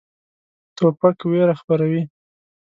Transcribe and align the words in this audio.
توپک 0.75 1.17
ویره 1.29 1.55
خپروي. 1.59 2.01